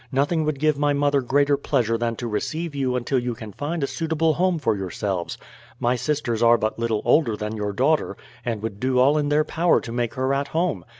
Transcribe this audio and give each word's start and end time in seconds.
Nothing 0.11 0.45
would 0.45 0.57
give 0.57 0.79
my 0.79 0.93
mother 0.93 1.21
greater 1.21 1.55
pleasure 1.57 1.95
than 1.95 2.15
to 2.15 2.27
receive 2.27 2.73
you 2.73 2.95
until 2.95 3.19
you 3.19 3.35
can 3.35 3.51
find 3.53 3.83
a 3.83 3.85
suitable 3.85 4.33
home 4.33 4.57
for 4.57 4.75
yourselves. 4.75 5.37
My 5.79 5.95
sisters 5.95 6.41
are 6.41 6.57
but 6.57 6.79
little 6.79 7.03
older 7.05 7.37
than 7.37 7.55
your 7.55 7.71
daughter, 7.71 8.17
and 8.43 8.63
would 8.63 8.79
do 8.79 8.97
all 8.97 9.15
in 9.19 9.29
their 9.29 9.43
power 9.43 9.79
to 9.81 9.91
make 9.91 10.15
her 10.15 10.33
at 10.33 10.47
home. 10.47 10.85